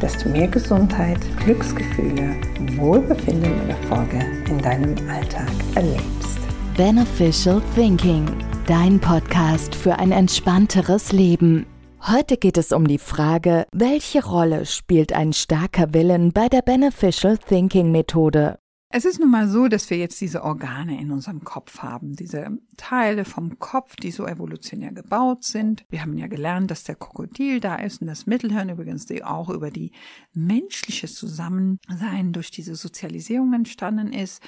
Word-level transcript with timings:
dass 0.00 0.16
du 0.22 0.28
mehr 0.28 0.48
Gesundheit, 0.48 1.18
Glücksgefühle, 1.44 2.36
Wohlbefinden 2.76 3.60
und 3.60 3.68
Erfolge 3.70 4.18
in 4.48 4.58
deinem 4.58 4.94
Alltag 5.08 5.48
erlebst. 5.74 6.38
Beneficial 6.76 7.62
Thinking, 7.74 8.26
dein 8.66 9.00
Podcast 9.00 9.74
für 9.74 9.98
ein 9.98 10.12
entspannteres 10.12 11.12
Leben. 11.12 11.66
Heute 12.06 12.36
geht 12.36 12.58
es 12.58 12.72
um 12.72 12.86
die 12.86 12.98
Frage, 12.98 13.66
welche 13.72 14.24
Rolle 14.24 14.66
spielt 14.66 15.12
ein 15.12 15.32
starker 15.32 15.94
Willen 15.94 16.32
bei 16.32 16.48
der 16.48 16.62
Beneficial 16.62 17.38
Thinking 17.38 17.90
Methode? 17.90 18.58
Es 18.88 19.04
ist 19.04 19.18
nun 19.18 19.32
mal 19.32 19.48
so, 19.48 19.66
dass 19.66 19.90
wir 19.90 19.98
jetzt 19.98 20.20
diese 20.20 20.44
Organe 20.44 21.00
in 21.00 21.10
unserem 21.10 21.42
Kopf 21.42 21.80
haben, 21.80 22.14
diese 22.14 22.56
Teile 22.76 23.24
vom 23.24 23.58
Kopf, 23.58 23.96
die 23.96 24.12
so 24.12 24.26
evolutionär 24.26 24.92
gebaut 24.92 25.42
sind. 25.42 25.84
Wir 25.88 26.02
haben 26.02 26.16
ja 26.16 26.28
gelernt, 26.28 26.70
dass 26.70 26.84
der 26.84 26.94
Krokodil 26.94 27.58
da 27.58 27.76
ist 27.76 28.00
und 28.00 28.06
das 28.06 28.26
Mittelhirn 28.26 28.68
übrigens 28.68 29.04
die 29.04 29.24
auch 29.24 29.50
über 29.50 29.72
die 29.72 29.90
menschliche 30.34 31.08
Zusammensein 31.08 32.32
durch 32.32 32.52
diese 32.52 32.76
Sozialisierung 32.76 33.52
entstanden 33.54 34.12
ist. 34.12 34.40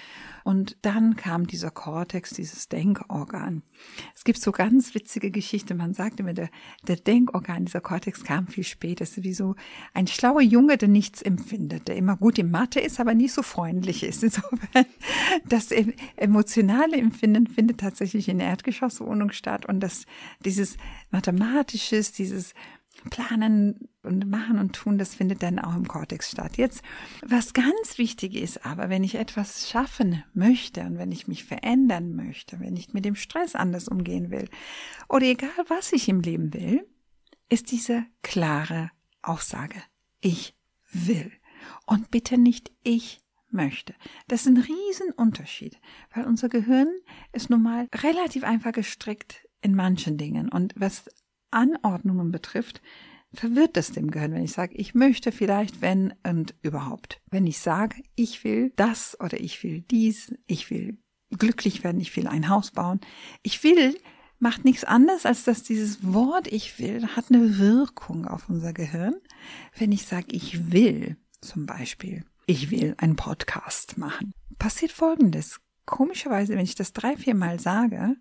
Und 0.44 0.76
dann 0.82 1.16
kam 1.16 1.48
dieser 1.48 1.72
Kortex, 1.72 2.30
dieses 2.30 2.68
Denkorgan. 2.68 3.62
Es 4.14 4.22
gibt 4.22 4.40
so 4.40 4.52
ganz 4.52 4.94
witzige 4.94 5.32
Geschichte. 5.32 5.74
Man 5.74 5.94
sagt 5.94 6.20
immer, 6.20 6.32
der, 6.32 6.48
der 6.86 6.96
Denkorgan, 6.96 7.64
dieser 7.64 7.80
Kortex 7.80 8.22
kam 8.22 8.46
viel 8.46 8.64
später. 8.64 9.02
Es 9.02 9.18
ist 9.18 9.24
wie 9.24 9.34
so 9.34 9.56
ein 9.94 10.06
schlauer 10.06 10.42
Junge, 10.42 10.78
der 10.78 10.88
nichts 10.88 11.22
empfindet, 11.22 11.88
der 11.88 11.96
immer 11.96 12.16
gut 12.16 12.38
in 12.38 12.52
Mathe 12.52 12.78
ist, 12.78 13.00
aber 13.00 13.14
nicht 13.14 13.32
so 13.32 13.42
freundlich 13.42 14.04
ist. 14.04 14.27
Insofern, 14.28 14.86
das 15.48 15.70
emotionale 16.16 16.96
Empfinden 16.96 17.46
findet 17.46 17.80
tatsächlich 17.80 18.28
in 18.28 18.38
der 18.38 18.48
Erdgeschosswohnung 18.48 19.32
statt 19.32 19.66
und 19.66 19.80
das, 19.80 20.04
dieses 20.44 20.76
mathematisches, 21.10 22.12
dieses 22.12 22.52
Planen 23.10 23.88
und 24.02 24.28
machen 24.28 24.58
und 24.58 24.74
tun, 24.74 24.98
das 24.98 25.14
findet 25.14 25.42
dann 25.42 25.60
auch 25.60 25.76
im 25.76 25.86
Kortex 25.86 26.32
statt. 26.32 26.56
Jetzt, 26.56 26.82
was 27.24 27.52
ganz 27.52 27.96
wichtig 27.96 28.34
ist 28.34 28.66
aber, 28.66 28.88
wenn 28.88 29.04
ich 29.04 29.14
etwas 29.14 29.70
schaffen 29.70 30.24
möchte 30.34 30.82
und 30.82 30.98
wenn 30.98 31.12
ich 31.12 31.28
mich 31.28 31.44
verändern 31.44 32.16
möchte, 32.16 32.58
wenn 32.60 32.76
ich 32.76 32.92
mit 32.92 33.04
dem 33.04 33.14
Stress 33.14 33.54
anders 33.54 33.88
umgehen 33.88 34.30
will 34.30 34.48
oder 35.08 35.26
egal 35.26 35.50
was 35.68 35.92
ich 35.92 36.08
im 36.08 36.20
Leben 36.20 36.52
will, 36.52 36.86
ist 37.48 37.70
diese 37.70 38.04
klare 38.22 38.90
Aussage. 39.22 39.80
Ich 40.20 40.54
will. 40.90 41.30
Und 41.86 42.10
bitte 42.10 42.36
nicht 42.36 42.72
ich 42.82 43.20
möchte. 43.50 43.94
Das 44.28 44.42
ist 44.42 44.46
ein 44.48 44.58
Riesenunterschied, 44.58 45.80
weil 46.14 46.26
unser 46.26 46.48
Gehirn 46.48 46.88
ist 47.32 47.50
nun 47.50 47.62
mal 47.62 47.88
relativ 47.94 48.44
einfach 48.44 48.72
gestrickt 48.72 49.46
in 49.60 49.74
manchen 49.74 50.18
Dingen. 50.18 50.48
Und 50.48 50.74
was 50.76 51.04
Anordnungen 51.50 52.30
betrifft, 52.30 52.82
verwirrt 53.32 53.76
es 53.76 53.92
dem 53.92 54.10
Gehirn, 54.10 54.32
wenn 54.32 54.44
ich 54.44 54.52
sage, 54.52 54.74
ich 54.74 54.94
möchte 54.94 55.32
vielleicht, 55.32 55.80
wenn 55.80 56.14
und 56.26 56.54
überhaupt. 56.62 57.20
Wenn 57.30 57.46
ich 57.46 57.58
sage, 57.58 58.02
ich 58.14 58.44
will 58.44 58.72
das 58.76 59.18
oder 59.20 59.40
ich 59.40 59.62
will 59.62 59.82
dies, 59.82 60.34
ich 60.46 60.70
will 60.70 60.98
glücklich 61.30 61.84
werden, 61.84 62.00
ich 62.00 62.16
will 62.16 62.26
ein 62.26 62.48
Haus 62.48 62.70
bauen, 62.70 63.00
ich 63.42 63.62
will, 63.62 63.98
macht 64.38 64.64
nichts 64.64 64.84
anderes, 64.84 65.26
als 65.26 65.44
dass 65.44 65.62
dieses 65.62 66.12
Wort 66.12 66.46
ich 66.46 66.78
will 66.78 67.06
hat 67.08 67.26
eine 67.30 67.58
Wirkung 67.58 68.26
auf 68.26 68.48
unser 68.48 68.72
Gehirn. 68.72 69.14
Wenn 69.76 69.92
ich 69.92 70.06
sage, 70.06 70.28
ich 70.30 70.72
will, 70.72 71.16
zum 71.40 71.66
Beispiel, 71.66 72.24
ich 72.48 72.70
will 72.70 72.94
einen 72.96 73.14
Podcast 73.14 73.98
machen. 73.98 74.32
Passiert 74.58 74.90
Folgendes. 74.90 75.60
Komischerweise, 75.84 76.54
wenn 76.54 76.64
ich 76.64 76.74
das 76.74 76.94
drei, 76.94 77.14
vier 77.14 77.34
Mal 77.34 77.60
sage, 77.60 78.16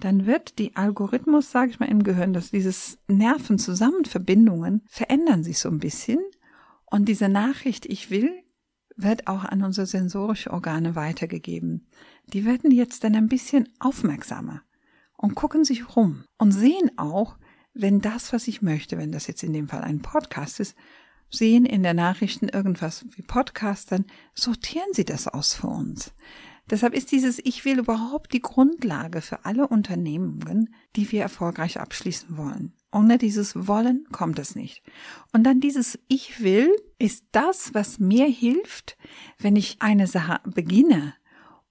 dann 0.00 0.26
wird 0.26 0.58
die 0.58 0.74
Algorithmus, 0.74 1.52
sage 1.52 1.70
ich 1.70 1.78
mal, 1.78 1.88
im 1.88 2.02
Gehirn, 2.02 2.32
dass 2.32 2.50
dieses 2.50 2.98
Nervenzusammenverbindungen 3.06 4.82
verändern 4.88 5.44
sich 5.44 5.60
so 5.60 5.68
ein 5.68 5.78
bisschen 5.78 6.18
und 6.86 7.08
diese 7.08 7.28
Nachricht, 7.28 7.86
ich 7.86 8.10
will, 8.10 8.32
wird 8.96 9.28
auch 9.28 9.44
an 9.44 9.62
unsere 9.62 9.86
sensorische 9.86 10.50
Organe 10.50 10.96
weitergegeben. 10.96 11.86
Die 12.26 12.44
werden 12.44 12.72
jetzt 12.72 13.04
dann 13.04 13.14
ein 13.14 13.28
bisschen 13.28 13.68
aufmerksamer 13.78 14.62
und 15.16 15.36
gucken 15.36 15.62
sich 15.64 15.94
rum 15.94 16.24
und 16.36 16.50
sehen 16.50 16.90
auch, 16.96 17.38
wenn 17.74 18.00
das, 18.00 18.32
was 18.32 18.48
ich 18.48 18.60
möchte, 18.60 18.98
wenn 18.98 19.12
das 19.12 19.28
jetzt 19.28 19.44
in 19.44 19.52
dem 19.52 19.68
Fall 19.68 19.82
ein 19.82 20.02
Podcast 20.02 20.58
ist, 20.58 20.74
sehen 21.32 21.64
in 21.64 21.82
der 21.82 21.94
Nachrichten 21.94 22.48
irgendwas 22.48 23.04
wie 23.16 23.22
Podcast, 23.22 23.90
dann 23.90 24.04
sortieren 24.34 24.92
sie 24.92 25.04
das 25.04 25.26
aus 25.26 25.54
für 25.54 25.68
uns. 25.68 26.12
Deshalb 26.70 26.94
ist 26.94 27.10
dieses 27.10 27.40
Ich 27.42 27.64
will 27.64 27.78
überhaupt 27.78 28.32
die 28.32 28.40
Grundlage 28.40 29.20
für 29.20 29.44
alle 29.44 29.66
Unternehmungen, 29.66 30.74
die 30.94 31.10
wir 31.10 31.22
erfolgreich 31.22 31.80
abschließen 31.80 32.36
wollen. 32.36 32.72
Ohne 32.92 33.18
dieses 33.18 33.66
Wollen 33.66 34.06
kommt 34.12 34.38
es 34.38 34.54
nicht. 34.54 34.82
Und 35.32 35.44
dann 35.44 35.60
dieses 35.60 35.98
Ich 36.08 36.42
will 36.42 36.70
ist 36.98 37.24
das, 37.32 37.74
was 37.74 37.98
mir 37.98 38.26
hilft, 38.26 38.96
wenn 39.38 39.56
ich 39.56 39.76
eine 39.80 40.06
Sache 40.06 40.40
beginne. 40.44 41.14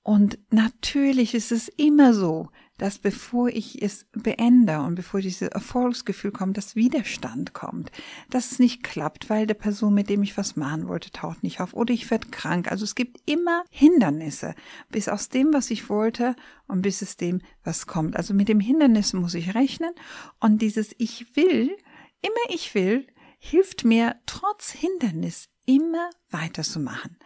Und 0.04 0.40
natürlich 0.50 1.36
ist 1.36 1.52
es 1.52 1.68
immer 1.70 2.14
so, 2.14 2.50
dass 2.82 2.98
bevor 2.98 3.50
ich 3.50 3.80
es 3.84 4.08
beende 4.12 4.80
und 4.80 4.96
bevor 4.96 5.22
dieses 5.22 5.50
Erfolgsgefühl 5.50 6.32
kommt, 6.32 6.58
dass 6.58 6.76
Widerstand 6.76 7.54
kommt, 7.54 7.92
dass 8.32 8.54
es 8.54 8.60
nicht 8.60 8.82
klappt, 8.82 9.30
weil 9.30 9.46
der 9.46 9.54
Person, 9.54 9.94
mit 9.94 10.10
dem 10.10 10.24
ich 10.24 10.36
was 10.36 10.56
machen 10.56 10.88
wollte, 10.88 11.12
taucht 11.12 11.44
nicht 11.44 11.60
auf 11.60 11.76
oder 11.76 11.94
ich 11.94 12.10
werde 12.10 12.30
krank. 12.30 12.72
Also 12.72 12.84
es 12.84 12.96
gibt 12.96 13.22
immer 13.30 13.64
Hindernisse, 13.70 14.56
bis 14.90 15.10
aus 15.10 15.30
dem, 15.30 15.54
was 15.54 15.70
ich 15.70 15.90
wollte 15.90 16.36
und 16.68 16.82
bis 16.82 17.04
es 17.04 17.18
dem, 17.18 17.42
was 17.64 17.86
kommt. 17.86 18.16
Also 18.16 18.34
mit 18.34 18.50
dem 18.50 18.60
Hindernis 18.60 19.14
muss 19.14 19.36
ich 19.36 19.54
rechnen 19.54 19.92
und 20.40 20.64
dieses 20.64 20.96
Ich 20.98 21.36
will, 21.36 21.78
immer 22.24 22.56
ich 22.56 22.74
will, 22.74 23.06
hilft 23.38 23.86
mir 23.86 24.16
trotz 24.26 24.72
Hindernis 24.72 25.50
immer 25.68 26.10
weiterzumachen. 26.32 27.18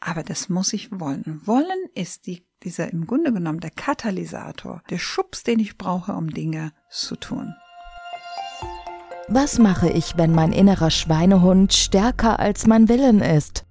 Aber 0.00 0.22
das 0.22 0.48
muss 0.48 0.72
ich 0.72 0.90
wollen. 0.98 1.40
Wollen 1.46 1.88
ist 1.94 2.26
die 2.26 2.42
dieser 2.62 2.92
im 2.92 3.06
Grunde 3.06 3.32
genommen 3.32 3.60
der 3.60 3.70
Katalysator, 3.70 4.82
der 4.90 4.98
Schubs, 4.98 5.42
den 5.42 5.58
ich 5.58 5.78
brauche, 5.78 6.12
um 6.12 6.30
Dinge 6.30 6.72
zu 6.90 7.16
tun. 7.16 7.54
Was 9.28 9.58
mache 9.58 9.88
ich, 9.88 10.16
wenn 10.16 10.32
mein 10.32 10.52
innerer 10.52 10.90
Schweinehund 10.90 11.72
stärker 11.72 12.40
als 12.40 12.66
mein 12.66 12.88
Willen 12.88 13.20
ist? 13.20 13.64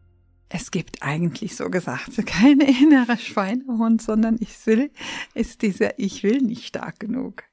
Es 0.48 0.72
gibt 0.72 1.04
eigentlich 1.04 1.56
so 1.56 1.70
gesagt 1.70 2.16
kein 2.26 2.60
innerer 2.60 3.18
Schweinehund, 3.18 4.02
sondern 4.02 4.38
ich 4.40 4.66
will, 4.66 4.92
ist 5.36 5.62
dieser 5.62 6.00
Ich 6.00 6.24
will 6.24 6.42
nicht 6.42 6.66
stark 6.66 7.00
genug. 7.00 7.44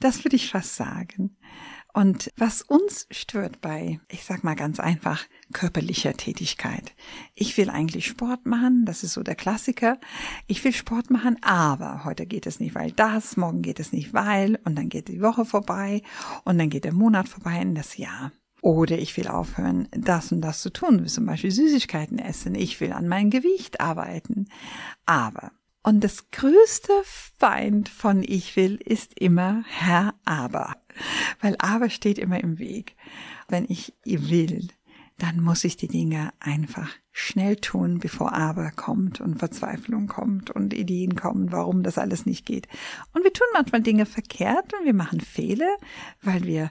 Das 0.00 0.24
würde 0.24 0.36
ich 0.36 0.50
fast 0.50 0.74
sagen. 0.74 1.36
Und 1.94 2.32
was 2.36 2.60
uns 2.60 3.06
stört 3.12 3.60
bei, 3.60 4.00
ich 4.10 4.24
sag 4.24 4.42
mal 4.42 4.56
ganz 4.56 4.80
einfach, 4.80 5.24
körperlicher 5.52 6.14
Tätigkeit. 6.14 6.92
Ich 7.36 7.56
will 7.56 7.70
eigentlich 7.70 8.06
Sport 8.06 8.46
machen, 8.46 8.84
das 8.84 9.04
ist 9.04 9.12
so 9.12 9.22
der 9.22 9.36
Klassiker. 9.36 9.98
Ich 10.48 10.64
will 10.64 10.72
Sport 10.72 11.10
machen, 11.10 11.36
aber 11.40 12.04
heute 12.04 12.26
geht 12.26 12.46
es 12.46 12.58
nicht, 12.58 12.74
weil 12.74 12.90
das, 12.90 13.36
morgen 13.36 13.62
geht 13.62 13.78
es 13.78 13.92
nicht, 13.92 14.12
weil, 14.12 14.58
und 14.64 14.76
dann 14.76 14.88
geht 14.88 15.06
die 15.06 15.22
Woche 15.22 15.44
vorbei, 15.44 16.02
und 16.44 16.58
dann 16.58 16.68
geht 16.68 16.84
der 16.84 16.92
Monat 16.92 17.28
vorbei 17.28 17.62
in 17.62 17.76
das 17.76 17.96
Jahr. 17.96 18.32
Oder 18.60 18.98
ich 18.98 19.16
will 19.16 19.28
aufhören, 19.28 19.86
das 19.92 20.32
und 20.32 20.40
das 20.40 20.62
zu 20.62 20.72
tun, 20.72 21.04
wie 21.04 21.08
zum 21.08 21.26
Beispiel 21.26 21.52
Süßigkeiten 21.52 22.18
essen. 22.18 22.56
Ich 22.56 22.80
will 22.80 22.92
an 22.92 23.06
meinem 23.06 23.30
Gewicht 23.30 23.80
arbeiten. 23.80 24.48
Aber 25.06 25.52
und 25.84 26.02
das 26.02 26.30
größte 26.30 26.92
Feind 27.04 27.90
von 27.90 28.22
ich 28.22 28.56
will 28.56 28.76
ist 28.76 29.20
immer 29.20 29.62
Herr 29.68 30.14
Aber. 30.24 30.76
Weil 31.40 31.56
Aber 31.58 31.90
steht 31.90 32.18
immer 32.18 32.40
im 32.42 32.58
Weg. 32.58 32.96
Wenn 33.48 33.66
ich 33.68 33.92
will, 34.04 34.68
dann 35.18 35.40
muss 35.40 35.62
ich 35.62 35.76
die 35.76 35.86
Dinge 35.86 36.32
einfach 36.40 36.90
schnell 37.12 37.56
tun, 37.56 37.98
bevor 37.98 38.32
Aber 38.32 38.70
kommt 38.70 39.20
und 39.20 39.38
Verzweiflung 39.38 40.08
kommt 40.08 40.50
und 40.50 40.72
Ideen 40.72 41.16
kommen, 41.16 41.52
warum 41.52 41.82
das 41.82 41.98
alles 41.98 42.24
nicht 42.24 42.46
geht. 42.46 42.66
Und 43.12 43.22
wir 43.22 43.32
tun 43.32 43.46
manchmal 43.52 43.82
Dinge 43.82 44.06
verkehrt 44.06 44.72
und 44.72 44.86
wir 44.86 44.94
machen 44.94 45.20
Fehler, 45.20 45.76
weil 46.22 46.44
wir 46.44 46.70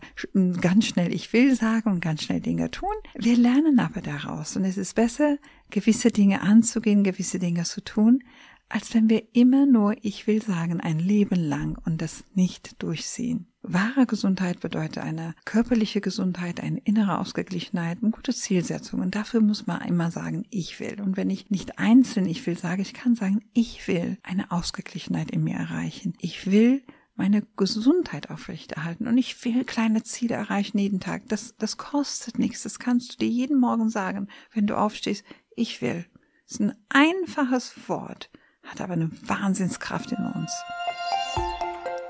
ganz 0.59 0.88
schnell 0.88 1.13
Ich 1.13 1.31
will 1.33 1.56
sagen 1.56 1.92
und 1.92 2.01
ganz 2.01 2.24
schnell 2.24 2.42
Dinge 2.42 2.71
tun. 2.71 2.94
Wir 3.13 3.38
lernen 3.38 3.80
aber 3.80 4.01
daraus 4.01 4.57
und 4.57 4.66
es 4.66 4.77
ist 4.77 4.95
besser, 4.95 5.38
gewisse 5.69 6.09
Dinge 6.09 6.42
anzugehen, 6.42 7.04
gewisse 7.04 7.39
Dinge 7.39 7.63
zu 7.63 7.81
tun, 7.81 8.24
als 8.69 8.94
wenn 8.94 9.10
wir 9.10 9.24
immer 9.33 9.65
nur 9.65 9.95
Ich 10.01 10.27
will 10.27 10.42
sagen 10.42 10.81
ein 10.81 11.00
Leben 11.00 11.36
lang 11.36 11.77
und 11.86 12.01
das 12.01 12.24
nicht 12.33 12.81
durchziehen. 12.81 13.48
Wahre 13.62 14.06
Gesundheit 14.06 14.60
bedeutet 14.60 14.98
eine 14.98 15.36
körperliche 15.45 16.01
Gesundheit, 16.01 16.60
eine 16.60 16.80
innere 16.80 17.19
Ausgeglichenheit, 17.19 18.00
eine 18.01 18.12
gute 18.12 18.33
Zielsetzung. 18.33 19.00
Und 19.00 19.15
dafür 19.15 19.39
muss 19.39 19.68
man 19.68 19.81
immer 19.81 20.12
sagen, 20.12 20.45
ich 20.50 20.81
will. 20.81 21.00
Und 21.00 21.15
wenn 21.15 21.30
ich 21.30 21.50
nicht 21.50 21.80
einzeln 21.80 22.25
ich 22.25 22.45
will 22.45 22.57
sage, 22.57 22.81
ich 22.81 22.94
kann 22.94 23.15
sagen, 23.15 23.42
ich 23.54 23.88
will 23.88 24.18
eine 24.21 24.51
Ausgeglichenheit 24.51 25.31
in 25.31 25.45
mir 25.45 25.56
erreichen. 25.56 26.13
Ich 26.19 26.51
will 26.51 26.83
meine 27.16 27.44
Gesundheit 27.56 28.30
aufrechterhalten 28.31 29.07
und 29.07 29.18
ich 29.18 29.45
will 29.45 29.63
kleine 29.63 30.04
Ziele 30.04 30.36
erreichen 30.36 30.77
jeden 30.77 31.00
Tag. 31.00 31.30
Das, 31.30 31.56
das 31.57 31.77
kostet 31.77 32.39
nichts. 32.39 32.63
Das 32.63 32.80
kannst 32.80 33.13
du 33.13 33.18
dir 33.19 33.30
jeden 33.30 33.59
Morgen 33.59 33.89
sagen, 33.89 34.27
wenn 34.51 34.68
du 34.68 34.77
aufstehst. 34.77 35.24
Ich 35.56 35.81
will. 35.81 36.06
Das 36.48 36.59
ist 36.59 36.62
ein 36.62 36.75
einfaches 36.89 37.88
Wort, 37.88 38.30
hat 38.63 38.81
aber 38.81 38.94
eine 38.94 39.10
Wahnsinnskraft 39.27 40.12
in 40.12 40.25
uns. 40.25 40.51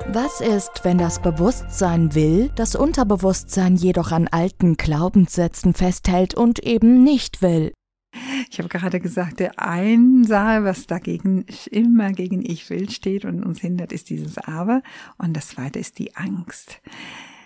Was 0.07 0.41
ist, 0.41 0.83
wenn 0.83 0.97
das 0.97 1.21
Bewusstsein 1.21 2.13
will, 2.13 2.51
das 2.55 2.75
Unterbewusstsein 2.75 3.75
jedoch 3.75 4.11
an 4.11 4.27
alten 4.27 4.75
Glaubenssätzen 4.75 5.73
festhält 5.73 6.35
und 6.35 6.59
eben 6.59 7.03
nicht 7.03 7.41
will? 7.41 7.71
Ich 8.51 8.59
habe 8.59 8.69
gerade 8.69 8.99
gesagt, 8.99 9.39
der 9.39 9.59
Einsame, 9.59 10.65
was 10.65 10.85
dagegen 10.85 11.45
immer 11.71 12.11
gegen 12.11 12.45
Ich 12.45 12.69
will 12.69 12.89
steht 12.89 13.25
und 13.25 13.43
uns 13.43 13.61
hindert, 13.61 13.91
ist 13.91 14.09
dieses 14.09 14.37
Aber. 14.37 14.83
Und 15.17 15.35
das 15.35 15.47
zweite 15.47 15.79
ist 15.79 15.97
die 15.97 16.15
Angst. 16.15 16.81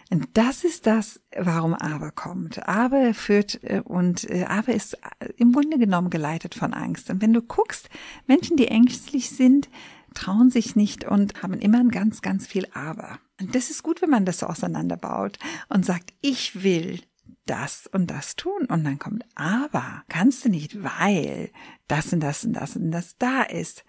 Und 0.10 0.28
das 0.34 0.64
ist 0.64 0.88
das, 0.88 1.20
warum 1.38 1.74
Aber 1.74 2.12
kommt. 2.12 2.68
Aber 2.68 3.14
führt 3.14 3.62
äh, 3.64 3.82
und 3.84 4.30
äh, 4.30 4.46
Aber 4.46 4.74
ist 4.74 4.94
äh, 5.20 5.30
im 5.38 5.52
Grunde 5.52 5.78
genommen 5.78 6.10
geleitet 6.10 6.56
von 6.56 6.74
Angst. 6.74 7.10
Und 7.10 7.22
wenn 7.22 7.34
du 7.34 7.42
guckst, 7.42 7.90
Menschen, 8.26 8.58
die 8.58 8.68
ängstlich 8.68 9.30
sind, 9.30 9.70
trauen 10.14 10.50
sich 10.50 10.76
nicht 10.76 11.04
und 11.04 11.44
haben 11.44 11.54
immer 11.54 11.80
ein 11.80 11.92
ganz, 11.92 12.22
ganz 12.22 12.48
viel 12.48 12.68
Aber. 12.74 13.20
Und 13.40 13.54
das 13.54 13.70
ist 13.70 13.84
gut, 13.84 14.02
wenn 14.02 14.10
man 14.10 14.26
das 14.26 14.40
so 14.40 14.48
auseinanderbaut 14.48 15.38
und 15.70 15.86
sagt, 15.86 16.14
ich 16.22 16.64
will 16.64 17.02
das 17.46 17.88
und 17.92 18.08
das 18.08 18.36
tun. 18.36 18.66
Und 18.68 18.84
dann 18.84 19.00
kommt, 19.00 19.24
aber 19.36 20.04
kannst 20.10 20.46
du 20.46 20.50
nicht, 20.50 20.84
weil 20.84 21.52
das 21.88 22.14
und 22.14 22.22
das 22.22 22.44
und 22.46 22.54
das 22.54 22.76
und 22.76 22.92
das 22.92 23.18
da 23.18 23.44
ist. 23.44 23.84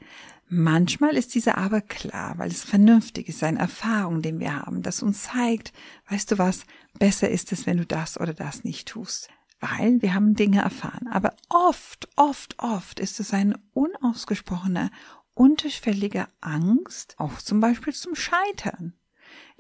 Manchmal 0.51 1.17
ist 1.17 1.35
diese 1.35 1.59
aber 1.59 1.83
klar, 1.83 2.39
weil 2.39 2.51
es 2.51 2.65
vernünftig 2.65 3.29
ist, 3.29 3.45
eine 3.45 3.59
Erfahrung, 3.59 4.23
den 4.23 4.41
wir 4.41 4.57
haben, 4.57 4.83
das 4.83 5.03
uns 5.03 5.25
zeigt, 5.25 5.73
weißt 6.09 6.33
du 6.33 6.39
was, 6.39 6.65
besser 6.99 7.29
ist 7.29 7.53
es, 7.53 7.67
wenn 7.67 7.77
du 7.77 7.85
das 7.85 8.19
oder 8.19 8.33
das 8.33 8.65
nicht 8.65 8.89
tust. 8.89 9.29
Weil 9.61 10.01
wir 10.01 10.15
haben 10.15 10.35
Dinge 10.35 10.63
erfahren. 10.63 11.09
Aber 11.09 11.35
oft, 11.49 12.09
oft, 12.17 12.55
oft 12.59 13.01
ist 13.01 13.21
es 13.21 13.35
eine 13.35 13.59
unausgesprochene 13.75 14.91
unterschwellige 15.35 16.27
Angst, 16.41 17.15
auch 17.19 17.39
zum 17.39 17.61
Beispiel 17.61 17.93
zum 17.93 18.15
Scheitern. 18.15 18.95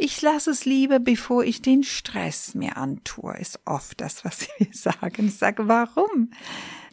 Ich 0.01 0.23
lasse 0.23 0.53
es 0.53 0.65
lieber, 0.65 1.01
bevor 1.01 1.43
ich 1.43 1.61
den 1.61 1.83
Stress 1.83 2.55
mir 2.55 2.77
antue, 2.77 3.37
ist 3.37 3.59
oft 3.65 4.01
das, 4.01 4.25
was 4.25 4.47
wir 4.59 4.69
sagen. 4.71 5.27
Ich 5.27 5.35
sage, 5.35 5.67
warum? 5.67 6.31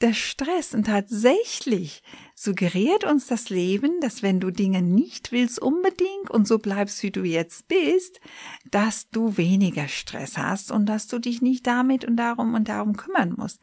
Der 0.02 0.14
Stress 0.14 0.74
und 0.74 0.88
tatsächlich 0.88 2.02
suggeriert 2.34 3.04
uns 3.04 3.28
das 3.28 3.52
Leben, 3.52 4.02
dass 4.02 4.24
wenn 4.24 4.40
du 4.40 4.50
Dinge 4.50 4.82
nicht 4.82 5.32
willst 5.32 5.62
unbedingt 5.62 6.32
und 6.32 6.48
so 6.48 6.58
bleibst, 6.58 7.04
wie 7.04 7.12
du 7.12 7.24
jetzt 7.24 7.68
bist, 7.68 8.20
dass 8.72 9.08
du 9.12 9.38
weniger 9.38 9.88
Stress 9.88 10.40
hast 10.40 10.72
und 10.72 10.88
dass 10.88 11.06
du 11.06 11.20
dich 11.20 11.44
nicht 11.44 11.68
damit 11.68 12.06
und 12.06 12.18
darum 12.18 12.56
und 12.56 12.70
darum 12.70 12.98
kümmern 12.98 13.36
musst. 13.38 13.62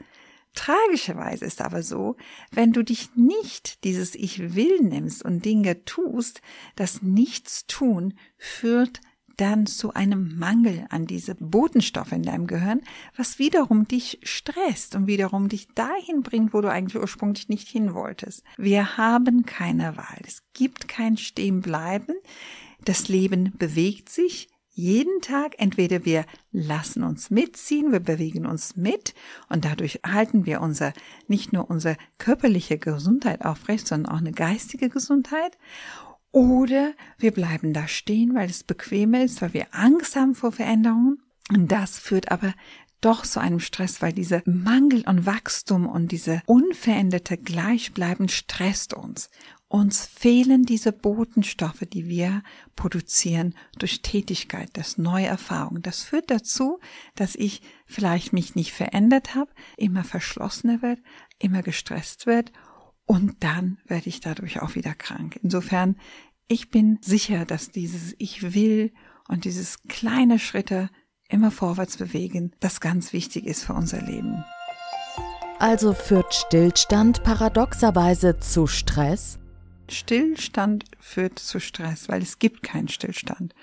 Tragischerweise 0.55 1.47
ist 1.47 1.63
aber 1.63 1.83
so, 1.83 2.15
wenn 2.53 2.73
du 2.73 2.85
dich 2.85 3.17
nicht 3.17 3.83
dieses 3.83 4.15
Ich 4.15 4.55
will 4.55 4.83
nimmst 4.83 5.25
und 5.25 5.45
Dinge 5.45 5.85
tust, 5.85 6.43
das 6.77 7.03
Nichtstun 7.03 8.15
führt 8.37 9.01
dann 9.37 9.67
zu 9.67 9.95
einem 9.95 10.39
Mangel 10.39 10.87
an 10.91 11.07
diese 11.07 11.35
Botenstoffe 11.35 12.13
in 12.13 12.23
deinem 12.23 12.47
Gehirn, 12.47 12.81
was 13.17 13.39
wiederum 13.39 13.87
dich 13.89 14.19
stresst 14.23 14.95
und 14.95 15.07
wiederum 15.07 15.49
dich 15.49 15.69
dahin 15.75 16.23
bringt, 16.23 16.55
wo 16.55 16.61
du 16.61 16.71
eigentlich 16.71 17.01
ursprünglich 17.01 17.49
nicht 17.49 17.69
hin 17.69 17.95
wolltest. 17.95 18.43
Wir 18.57 18.97
haben 18.97 19.45
keine 19.47 19.97
Wahl. 19.97 20.19
Es 20.27 20.43
gibt 20.53 20.89
kein 20.89 21.17
Stehenbleiben. 21.17 22.15
Das 22.85 23.09
Leben 23.09 23.53
bewegt 23.59 24.09
sich 24.09 24.49
jeden 24.75 25.21
Tag. 25.21 25.55
Entweder 25.59 26.05
wir 26.05 26.25
lassen 26.51 27.03
uns 27.03 27.31
mitziehen, 27.31 27.93
wir 27.93 28.01
bewegen 28.01 28.47
uns 28.47 28.77
mit 28.77 29.15
und 29.49 29.65
dadurch 29.65 30.01
halten 30.05 30.47
wir 30.47 30.61
unser, 30.61 30.93
nicht 31.29 31.53
nur 31.53 31.71
unsere 31.71 31.97
körperliche 32.19 32.79
Gesundheit 32.79 33.45
aufrecht, 33.45 33.87
sondern 33.87 34.13
auch 34.13 34.19
eine 34.19 34.33
geistige 34.33 34.89
Gesundheit. 34.89 35.59
Oder 36.33 36.95
wir 37.19 37.31
bleiben 37.31 37.75
da 37.75 37.87
stehen, 37.87 38.35
weil 38.35 38.49
es 38.49 38.65
bequemer 38.65 39.23
ist, 39.23 39.43
weil 39.43 39.53
wir 39.53 39.67
Angst 39.73 40.17
haben 40.17 40.35
vor 40.35 40.51
Veränderungen. 40.51 41.23
Und 41.51 41.71
das 41.71 41.99
führt 41.99 42.33
aber 42.33 42.55
doch 43.03 43.23
zu 43.23 43.41
einem 43.41 43.61
Stress, 43.61 44.01
weil 44.01 44.13
dieser 44.13 44.43
Mangel 44.47 45.03
an 45.05 45.27
Wachstum 45.27 45.87
und 45.87 46.11
diese 46.11 46.41
unveränderte 46.47 47.37
Gleichbleiben 47.37 48.29
stresst 48.29 48.95
uns. 48.95 49.29
Uns 49.69 50.07
fehlen 50.07 50.65
diese 50.65 50.93
Botenstoffe, 50.93 51.85
die 51.93 52.07
wir 52.07 52.43
produzieren 52.77 53.55
durch 53.79 54.03
Tätigkeit, 54.03 54.71
das 54.75 54.99
neue 54.99 55.27
Erfahrung. 55.27 55.83
Das 55.83 56.03
führt 56.03 56.31
dazu, 56.31 56.79
dass 57.15 57.35
ich 57.35 57.63
vielleicht 57.87 58.33
mich 58.33 58.55
nicht 58.55 58.73
verändert 58.73 59.35
habe, 59.35 59.51
immer 59.77 60.05
verschlossener 60.05 60.81
wird, 60.83 61.01
immer 61.39 61.63
gestresst 61.63 62.27
wird 62.27 62.53
und 63.07 63.37
dann 63.41 63.79
werde 63.87 64.09
ich 64.09 64.21
dadurch 64.21 64.61
auch 64.63 64.75
wieder 64.75 64.95
krank. 64.95 65.39
Insofern, 65.43 65.97
ich 66.49 66.71
bin 66.71 66.99
sicher, 67.03 67.45
dass 67.45 67.71
dieses 67.71 68.15
Ich 68.19 68.55
will 68.55 68.93
und 69.29 69.45
dieses 69.45 69.83
kleine 69.89 70.39
Schritte 70.39 70.91
immer 71.29 71.51
vorwärts 71.51 71.97
bewegen, 71.97 72.53
das 72.61 72.81
ganz 72.81 73.13
wichtig 73.13 73.47
ist 73.47 73.65
für 73.65 73.73
unser 73.73 74.03
Leben. 74.03 74.45
Also 75.59 75.95
führt 75.95 76.35
Stillstand 76.35 77.23
paradoxerweise 77.23 78.39
zu 78.41 78.67
Stress? 78.67 79.39
Stillstand 79.89 80.85
führt 80.99 81.39
zu 81.39 81.61
Stress, 81.61 82.09
weil 82.09 82.23
es 82.23 82.39
gibt 82.39 82.63
keinen 82.63 82.89
Stillstand. 82.89 83.55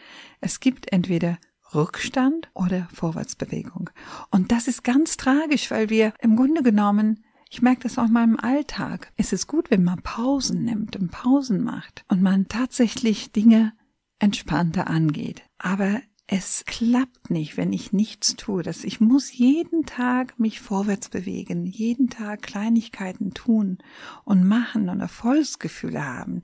Es 0.41 0.59
gibt 0.59 0.91
entweder 0.91 1.37
Rückstand 1.73 2.49
oder 2.53 2.87
Vorwärtsbewegung. 2.93 3.89
Und 4.31 4.51
das 4.51 4.67
ist 4.67 4.83
ganz 4.83 5.17
tragisch, 5.17 5.69
weil 5.71 5.89
wir 5.89 6.13
im 6.19 6.35
Grunde 6.35 6.63
genommen, 6.63 7.23
ich 7.49 7.61
merke 7.61 7.81
das 7.81 7.97
auch 7.97 8.05
in 8.05 8.13
meinem 8.13 8.39
Alltag, 8.39 9.11
es 9.17 9.33
ist 9.33 9.47
gut, 9.47 9.71
wenn 9.71 9.83
man 9.83 10.01
Pausen 10.01 10.63
nimmt 10.63 10.95
und 10.95 11.11
Pausen 11.11 11.63
macht 11.63 12.05
und 12.07 12.21
man 12.21 12.47
tatsächlich 12.47 13.31
Dinge 13.31 13.73
entspannter 14.19 14.87
angeht. 14.87 15.41
Aber 15.57 16.01
es 16.31 16.63
klappt 16.65 17.31
nicht, 17.31 17.57
wenn 17.57 17.73
ich 17.73 17.91
nichts 17.91 18.35
tue. 18.35 18.61
Das, 18.61 18.83
ich 18.83 19.01
muss 19.01 19.33
jeden 19.33 19.87
Tag 19.87 20.39
mich 20.39 20.59
vorwärts 20.59 21.09
bewegen, 21.09 21.65
jeden 21.65 22.11
Tag 22.11 22.43
Kleinigkeiten 22.43 23.33
tun 23.33 23.79
und 24.25 24.47
machen 24.47 24.89
und 24.89 24.99
Erfolgsgefühle 24.99 26.05
haben. 26.05 26.43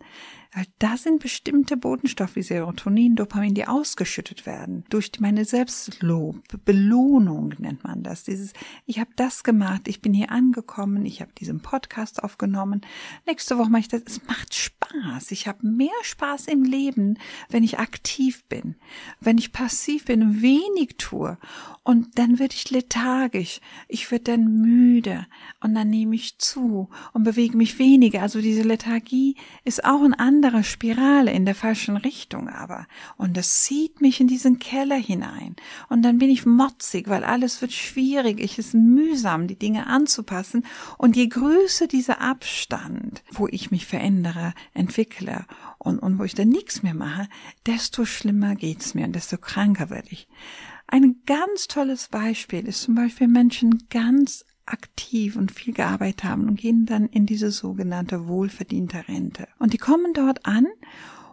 Weil 0.56 0.68
da 0.80 0.96
sind 0.96 1.20
bestimmte 1.20 1.76
Botenstoffe 1.76 2.38
wie 2.38 2.42
Serotonin, 2.42 3.18
Dopamin, 3.18 3.54
die 3.54 3.68
ausgeschüttet 3.68 4.46
werden. 4.46 4.86
Durch 4.90 5.12
meine 5.20 5.44
Selbstlob, 5.44 6.42
Belohnung 6.64 7.54
nennt 7.58 7.84
man 7.84 8.04
das. 8.04 8.24
Dieses, 8.24 8.54
ich 8.86 9.00
habe 9.00 9.10
das 9.18 9.44
gemacht, 9.44 9.90
ich 9.90 10.02
bin 10.02 10.14
hier 10.14 10.32
angekommen, 10.32 11.06
ich 11.06 11.20
habe 11.20 11.34
diesen 11.38 11.60
Podcast 11.60 12.24
aufgenommen. 12.24 12.82
Nächste 13.28 13.58
Woche 13.58 13.70
mache 13.70 13.82
ich 13.82 13.88
das. 13.90 14.04
Es 14.08 14.26
macht 14.28 14.56
Spaß. 14.56 15.32
Ich 15.32 15.46
habe 15.46 15.68
mehr 15.68 15.90
Spaß 16.04 16.48
im 16.48 16.64
Leben, 16.64 17.20
wenn 17.50 17.66
ich 17.66 17.78
aktiv 17.78 18.46
bin. 18.46 18.76
Wenn 19.20 19.38
ich 19.38 19.52
passiv 19.52 20.06
bin 20.06 20.22
und 20.22 20.42
wenig 20.42 20.96
tue. 20.98 21.38
Und 21.84 22.18
dann 22.18 22.40
werde 22.40 22.56
ich 22.56 22.72
lethargisch. 22.72 23.60
Ich 23.90 24.10
werde 24.10 24.32
dann 24.32 24.62
müde. 24.62 25.28
Und 25.60 25.76
dann 25.76 25.90
nehme 25.90 26.16
ich 26.16 26.38
zu 26.38 26.90
und 27.12 27.24
bewege 27.26 27.58
mich 27.58 27.78
weniger. 27.78 28.22
Also 28.22 28.40
diese 28.40 28.64
Lethargie 28.64 29.36
ist 29.66 29.84
auch 29.84 30.02
ein 30.02 30.14
anderes 30.14 30.45
andere 30.46 30.64
Spirale 30.64 31.32
in 31.32 31.46
der 31.46 31.56
falschen 31.56 31.98
Richtung 31.98 32.50
aber. 32.50 32.86
Und 33.18 33.36
das 33.36 33.64
zieht 33.64 34.00
mich 34.00 34.22
in 34.22 34.28
diesen 34.28 34.60
Keller 34.60 34.96
hinein. 34.96 35.56
Und 35.90 36.04
dann 36.04 36.20
bin 36.20 36.30
ich 36.30 36.46
motzig, 36.46 37.10
weil 37.10 37.24
alles 37.24 37.62
wird 37.62 37.74
schwierig. 37.74 38.40
Ich 38.40 38.60
ist 38.60 38.76
mühsam, 38.76 39.48
die 39.48 39.58
Dinge 39.58 39.88
anzupassen. 39.88 40.64
Und 41.00 41.16
je 41.16 41.28
größer 41.28 41.88
dieser 41.88 42.22
Abstand, 42.22 43.24
wo 43.32 43.48
ich 43.48 43.72
mich 43.72 43.88
verändere, 43.88 44.54
entwickle 44.76 45.46
und, 45.80 45.98
und 45.98 46.20
wo 46.20 46.24
ich 46.24 46.36
dann 46.36 46.50
nichts 46.50 46.84
mehr 46.84 46.94
mache, 46.94 47.28
desto 47.66 48.06
schlimmer 48.06 48.54
geht's 48.56 48.94
mir 48.94 49.06
und 49.06 49.16
desto 49.16 49.38
kranker 49.38 49.90
werde 49.90 50.10
ich. 50.12 50.28
Ein 50.86 51.22
ganz 51.26 51.68
tolles 51.68 52.10
Beispiel 52.10 52.68
ist 52.68 52.84
zum 52.84 52.94
Beispiel 52.94 53.28
Menschen 53.28 53.88
ganz 53.90 54.46
aktiv 54.66 55.36
und 55.36 55.52
viel 55.52 55.74
gearbeitet 55.74 56.24
haben 56.24 56.48
und 56.48 56.60
gehen 56.60 56.86
dann 56.86 57.08
in 57.08 57.26
diese 57.26 57.52
sogenannte 57.52 58.28
wohlverdiente 58.28 59.08
Rente. 59.08 59.48
Und 59.60 59.74
die 59.74 59.78
kommen 59.78 60.14
dort 60.14 60.46
an 60.46 60.68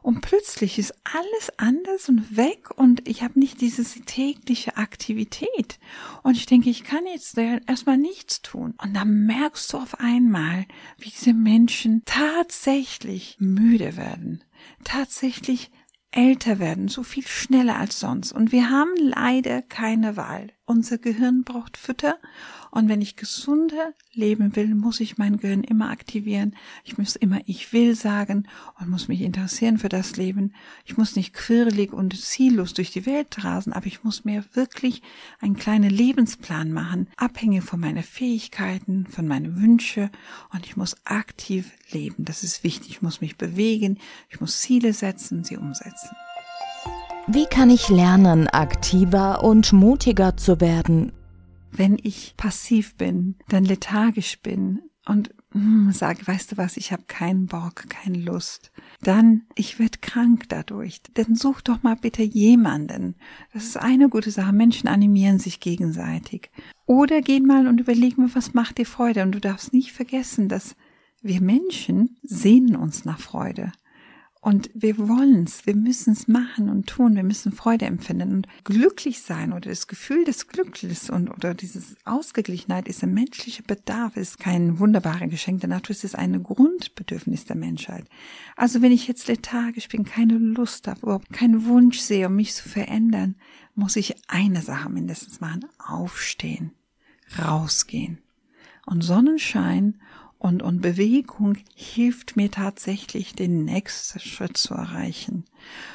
und 0.03 0.21
plötzlich 0.21 0.81
ist 0.81 0.95
alles 1.05 1.53
anders 1.59 2.09
und 2.09 2.37
weg 2.37 2.71
und 2.77 3.09
ich 3.09 3.23
habe 3.23 3.39
nicht 3.39 3.61
diese 3.61 3.85
tägliche 4.03 4.77
Aktivität. 4.77 5.79
Und 6.25 6.37
ich 6.37 6.47
denke, 6.47 6.71
ich 6.71 6.83
kann 6.83 7.07
jetzt 7.07 7.39
erstmal 7.39 7.99
nichts 7.99 8.43
tun. 8.43 8.75
Und 8.83 8.95
dann 8.95 9.27
merkst 9.27 9.73
du 9.73 9.79
auf 9.79 10.01
einmal, 10.01 10.67
wie 10.99 11.11
diese 11.11 11.35
Menschen 11.35 12.03
tatsächlich 12.05 13.37
müde 13.39 13.97
werden, 13.97 14.43
tatsächlich 14.83 15.71
älter 16.11 16.59
werden, 16.59 16.89
so 16.89 17.05
viel 17.05 17.27
schneller 17.27 17.77
als 17.77 18.01
sonst. 18.01 18.33
Und 18.33 18.51
wir 18.51 18.71
haben 18.71 18.91
leider 18.97 19.63
keine 19.63 20.17
Wahl. 20.17 20.49
Unser 20.73 20.97
Gehirn 20.97 21.45
braucht 21.45 21.77
Fütter. 21.77 22.17
Und 22.71 22.89
wenn 22.89 23.03
ich 23.03 23.17
gesunde 23.17 23.93
leben 24.15 24.57
will, 24.57 24.75
muss 24.75 25.01
ich 25.01 25.19
mein 25.19 25.37
Gehirn 25.37 25.65
immer 25.65 25.91
aktivieren. 25.91 26.57
Ich 26.83 26.97
muss 26.97 27.15
immer 27.15 27.41
ich 27.45 27.75
will 27.75 27.95
sagen 27.95 28.49
und 28.81 28.89
muss 28.89 29.07
mich 29.07 29.21
interessieren 29.21 29.77
für 29.77 29.91
das 29.91 30.17
Leben. 30.17 30.55
Ich 30.87 30.97
muss 30.97 31.15
nicht 31.15 31.35
quirlig 31.35 31.93
und 31.93 32.19
ziellos 32.19 32.73
durch 32.73 32.91
die 32.91 33.05
Welt 33.05 33.45
rasen, 33.45 33.75
aber 33.75 33.85
ich 33.85 34.03
muss 34.03 34.25
mir 34.25 34.47
wirklich 34.55 35.03
einen 35.41 35.57
kleinen 35.57 35.91
Lebensplan 35.91 36.73
machen, 36.73 37.09
abhängig 37.19 37.65
von 37.65 37.79
meinen 37.79 38.03
Fähigkeiten, 38.03 39.07
von 39.07 39.29
meinen 39.29 39.61
Wünschen. 39.61 40.09
Und 40.55 40.65
ich 40.65 40.79
muss 40.79 40.97
aktiv 41.05 41.71
leben. 41.91 42.25
Das 42.25 42.45
ist 42.45 42.65
wichtig. 42.65 42.93
Ich 42.93 43.03
muss 43.03 43.21
mich 43.21 43.37
bewegen. 43.37 43.99
Ich 44.31 44.41
muss 44.41 44.63
Ziele 44.63 44.95
setzen, 44.95 45.45
sie 45.45 45.59
umsetzen. 45.59 46.17
Wie 47.29 47.47
kann 47.47 47.71
ich 47.71 47.89
lernen, 47.89 48.49
aktiver 48.49 49.45
und 49.45 49.73
mutiger 49.73 50.37
zu 50.37 50.61
werden? 50.61 51.13
Wenn 51.71 51.97
ich 52.03 52.35
passiv 52.37 52.97
bin, 52.97 53.37
dann 53.49 53.65
lethargisch 53.65 54.41
bin 54.43 54.81
und 55.07 55.33
hm, 55.53 55.93
sage, 55.93 56.27
weißt 56.27 56.53
du 56.53 56.57
was, 56.57 56.77
ich 56.77 56.91
habe 56.91 57.05
keinen 57.07 57.47
Bock, 57.47 57.89
keine 57.89 58.19
Lust, 58.19 58.73
dann 59.03 59.43
ich 59.55 59.79
werde 59.79 59.99
krank 60.01 60.49
dadurch. 60.49 61.01
Dann 61.15 61.37
such 61.37 61.61
doch 61.61 61.85
mal 61.85 61.95
bitte 61.97 62.25
jemanden. 62.25 63.15
Das 63.53 63.65
ist 63.65 63.77
eine 63.77 64.09
gute 64.09 64.33
Sache. 64.33 64.53
Menschen 64.53 64.89
animieren 64.89 65.39
sich 65.39 65.61
gegenseitig. 65.61 66.51
Oder 66.87 67.21
geh 67.21 67.39
mal 67.39 67.69
und 67.69 67.79
überleg 67.79 68.19
mal, 68.19 68.35
was 68.35 68.53
macht 68.53 68.79
dir 68.79 68.87
Freude. 68.87 69.23
Und 69.23 69.33
du 69.33 69.41
darfst 69.41 69.73
nicht 69.73 69.93
vergessen, 69.93 70.49
dass 70.49 70.75
wir 71.23 71.41
Menschen 71.41 72.19
sehnen 72.23 72.75
uns 72.75 73.05
nach 73.05 73.21
Freude. 73.21 73.71
Und 74.45 74.71
wir 74.75 74.99
wollen's, 74.99 75.67
wir 75.67 75.77
müssen's 75.77 76.27
machen 76.27 76.69
und 76.69 76.89
tun, 76.89 77.15
wir 77.15 77.23
müssen 77.23 77.53
Freude 77.53 77.85
empfinden 77.85 78.33
und 78.33 78.49
glücklich 78.65 79.23
sein 79.23 79.53
oder 79.53 79.71
das 79.71 79.87
Gefühl 79.87 80.25
des 80.25 80.49
Glücks 80.49 80.83
und 81.11 81.31
oder 81.31 81.55
dieses 81.55 81.95
Ausgeglichenheit 82.05 82.89
ist 82.89 83.05
ein 83.05 83.15
menschlicher 83.15 83.63
Bedarf, 83.63 84.17
ist 84.17 84.41
kein 84.41 84.81
wunderbarer 84.81 85.29
Geschenk 85.29 85.61
der 85.61 85.69
Natur, 85.69 85.95
es 85.95 86.03
ist 86.03 86.17
ein 86.17 86.43
Grundbedürfnis 86.43 87.45
der 87.45 87.55
Menschheit. 87.55 88.05
Also 88.57 88.83
wenn 88.83 88.91
ich 88.91 89.07
jetzt 89.07 89.29
lethargisch 89.29 89.87
bin, 89.87 90.03
keine 90.03 90.39
Lust 90.39 90.89
habe, 90.89 91.03
überhaupt 91.03 91.33
keinen 91.33 91.65
Wunsch 91.67 92.01
sehe, 92.01 92.27
um 92.27 92.35
mich 92.35 92.53
zu 92.53 92.69
verändern, 92.69 93.37
muss 93.77 93.95
ich 93.95 94.17
eine 94.27 94.61
Sache 94.61 94.91
mindestens 94.91 95.41
machen, 95.41 95.67
aufstehen, 95.79 96.73
rausgehen. 97.39 98.19
Und 98.87 99.03
Sonnenschein 99.03 100.01
und, 100.43 100.61
und 100.61 100.81
Bewegung 100.81 101.57
hilft 101.77 102.35
mir 102.35 102.51
tatsächlich, 102.51 103.37
den 103.37 103.65
nächsten 103.65 104.19
Schritt 104.19 104.57
zu 104.57 104.75
erreichen. 104.75 105.45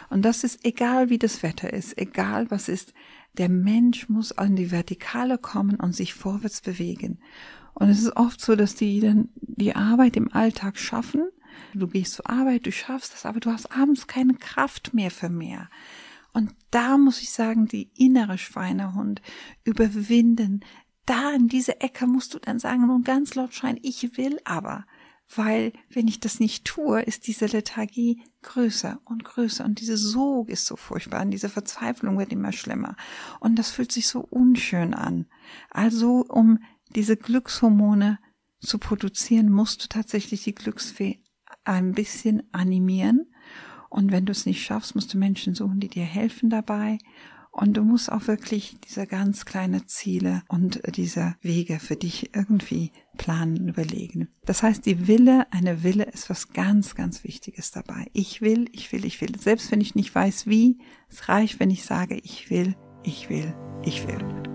Und 0.09 0.21
das 0.21 0.45
ist 0.45 0.63
egal, 0.63 1.09
wie 1.09 1.17
das 1.17 1.43
Wetter 1.43 1.73
ist, 1.73 1.97
egal 1.97 2.49
was 2.49 2.69
ist. 2.69 2.93
Der 3.33 3.49
Mensch 3.49 4.07
muss 4.07 4.31
an 4.31 4.55
die 4.55 4.71
Vertikale 4.71 5.37
kommen 5.37 5.75
und 5.75 5.93
sich 5.93 6.13
vorwärts 6.13 6.61
bewegen. 6.61 7.19
Und 7.73 7.89
es 7.89 7.99
ist 7.99 8.15
oft 8.15 8.39
so, 8.39 8.55
dass 8.55 8.75
die 8.75 9.01
dann 9.01 9.27
die 9.35 9.75
Arbeit 9.75 10.15
im 10.15 10.31
Alltag 10.31 10.77
schaffen. 10.77 11.27
Du 11.73 11.87
gehst 11.87 12.13
zur 12.13 12.29
Arbeit, 12.29 12.65
du 12.65 12.71
schaffst 12.71 13.11
das, 13.11 13.25
aber 13.25 13.41
du 13.41 13.51
hast 13.51 13.75
abends 13.75 14.07
keine 14.07 14.35
Kraft 14.35 14.93
mehr 14.93 15.11
für 15.11 15.27
mehr. 15.29 15.69
Und 16.31 16.55
da 16.71 16.97
muss 16.97 17.21
ich 17.21 17.31
sagen, 17.31 17.67
die 17.67 17.89
innere 17.97 18.37
Schweinehund 18.37 19.21
überwinden, 19.65 20.61
da 21.07 21.31
in 21.31 21.47
diese 21.47 21.81
Ecke 21.81 22.05
musst 22.05 22.33
du 22.33 22.39
dann 22.39 22.59
sagen 22.59 22.89
und 22.89 23.05
ganz 23.05 23.33
laut 23.35 23.53
schreien, 23.53 23.79
ich 23.81 24.17
will 24.17 24.39
aber. 24.43 24.85
Weil, 25.35 25.73
wenn 25.89 26.07
ich 26.07 26.21
das 26.21 26.39
nicht 26.39 26.63
tue, 26.63 27.01
ist 27.01 27.27
diese 27.27 27.47
Lethargie 27.47 28.21
größer 28.43 29.01
und 29.03 29.25
größer 29.25 29.65
und 29.65 29.81
diese 29.81 29.97
Sog 29.97 30.49
ist 30.49 30.65
so 30.65 30.77
furchtbar 30.77 31.21
und 31.21 31.31
diese 31.31 31.49
Verzweiflung 31.49 32.17
wird 32.17 32.31
immer 32.31 32.53
schlimmer. 32.53 32.95
Und 33.41 33.57
das 33.57 33.71
fühlt 33.71 33.91
sich 33.91 34.07
so 34.07 34.21
unschön 34.21 34.93
an. 34.93 35.25
Also, 35.69 36.25
um 36.29 36.59
diese 36.95 37.17
Glückshormone 37.17 38.19
zu 38.61 38.77
produzieren, 38.77 39.51
musst 39.51 39.83
du 39.83 39.87
tatsächlich 39.87 40.43
die 40.43 40.55
Glücksfee 40.55 41.19
ein 41.65 41.91
bisschen 41.91 42.43
animieren. 42.53 43.27
Und 43.89 44.11
wenn 44.11 44.25
du 44.25 44.31
es 44.31 44.45
nicht 44.45 44.63
schaffst, 44.63 44.95
musst 44.95 45.13
du 45.13 45.17
Menschen 45.17 45.55
suchen, 45.55 45.81
die 45.81 45.89
dir 45.89 46.05
helfen 46.05 46.49
dabei. 46.49 46.99
Und 47.59 47.73
du 47.73 47.81
musst 47.81 48.11
auch 48.11 48.27
wirklich 48.27 48.77
diese 48.87 49.07
ganz 49.07 49.45
kleine 49.45 49.87
Ziele 49.87 50.43
und 50.47 50.79
diese 50.95 51.35
Wege 51.41 51.79
für 51.79 51.95
dich 51.95 52.35
irgendwie 52.35 52.91
planen, 53.17 53.67
überlegen. 53.67 54.27
Das 54.45 54.61
heißt, 54.61 54.85
die 54.85 55.07
Wille, 55.07 55.47
eine 55.49 55.81
Wille 55.81 56.03
ist 56.03 56.29
was 56.29 56.53
ganz, 56.53 56.93
ganz 56.93 57.23
Wichtiges 57.23 57.71
dabei. 57.71 58.05
Ich 58.13 58.41
will, 58.41 58.69
ich 58.73 58.91
will, 58.91 59.05
ich 59.05 59.19
will. 59.21 59.37
Selbst 59.39 59.71
wenn 59.71 59.81
ich 59.81 59.95
nicht 59.95 60.13
weiß 60.13 60.45
wie, 60.45 60.77
es 61.09 61.29
reicht, 61.29 61.59
wenn 61.59 61.71
ich 61.71 61.83
sage, 61.83 62.19
ich 62.23 62.51
will, 62.51 62.75
ich 63.03 63.31
will, 63.31 63.55
ich 63.83 64.07
will. 64.07 64.46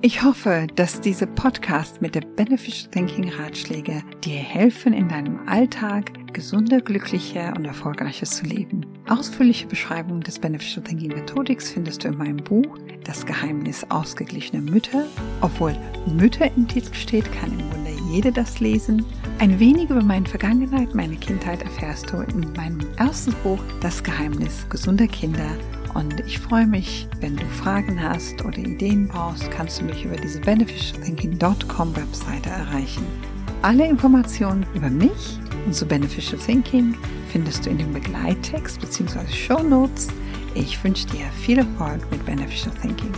Ich 0.00 0.22
hoffe, 0.22 0.68
dass 0.76 1.00
diese 1.00 1.26
Podcast 1.26 2.00
mit 2.00 2.14
der 2.14 2.20
Beneficial 2.20 2.88
Thinking 2.92 3.32
Ratschläge 3.32 4.04
dir 4.22 4.38
helfen, 4.38 4.92
in 4.92 5.08
deinem 5.08 5.40
Alltag 5.48 6.12
gesunder, 6.32 6.80
glücklicher 6.80 7.52
und 7.56 7.64
erfolgreicher 7.64 8.26
zu 8.26 8.44
leben. 8.44 8.86
Ausführliche 9.08 9.66
Beschreibungen 9.66 10.20
des 10.20 10.38
Beneficial 10.38 10.84
Thinking 10.84 11.08
Methodics 11.08 11.72
findest 11.72 12.04
du 12.04 12.08
in 12.08 12.16
meinem 12.16 12.36
Buch 12.36 12.78
Das 13.02 13.26
Geheimnis 13.26 13.84
ausgeglichener 13.90 14.62
Mütter. 14.62 15.04
Obwohl 15.40 15.74
Mütter 16.06 16.48
im 16.56 16.68
Titel 16.68 16.94
steht, 16.94 17.32
kann 17.32 17.50
im 17.58 17.68
Grunde 17.68 17.90
jede 18.08 18.30
das 18.30 18.60
lesen. 18.60 19.04
Ein 19.40 19.58
wenig 19.58 19.90
über 19.90 20.04
meine 20.04 20.26
Vergangenheit, 20.26 20.94
meine 20.94 21.16
Kindheit 21.16 21.62
erfährst 21.62 22.12
du 22.12 22.18
in 22.18 22.52
meinem 22.52 22.86
ersten 22.98 23.32
Buch 23.42 23.58
Das 23.80 24.04
Geheimnis 24.04 24.64
gesunder 24.68 25.08
Kinder 25.08 25.56
und 25.94 26.20
ich 26.20 26.38
freue 26.38 26.66
mich, 26.66 27.08
wenn 27.20 27.36
du 27.36 27.44
Fragen 27.46 28.02
hast 28.02 28.44
oder 28.44 28.58
Ideen 28.58 29.08
brauchst, 29.08 29.50
kannst 29.50 29.80
du 29.80 29.84
mich 29.84 30.04
über 30.04 30.16
diese 30.16 30.40
beneficialthinking.com 30.40 31.96
Webseite 31.96 32.50
erreichen. 32.50 33.04
Alle 33.62 33.88
Informationen 33.88 34.66
über 34.74 34.90
mich 34.90 35.38
und 35.66 35.74
zu 35.74 35.86
Beneficial 35.86 36.40
Thinking 36.40 36.94
findest 37.32 37.66
du 37.66 37.70
in 37.70 37.78
dem 37.78 37.92
Begleittext 37.92 38.80
bzw. 38.80 39.26
Show 39.32 39.62
Notes. 39.62 40.08
Ich 40.54 40.82
wünsche 40.82 41.06
dir 41.06 41.26
viel 41.42 41.58
Erfolg 41.58 42.00
mit 42.10 42.24
Beneficial 42.24 42.74
Thinking. 42.80 43.12